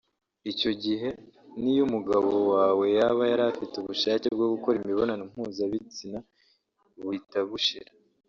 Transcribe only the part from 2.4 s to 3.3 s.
wawe yaba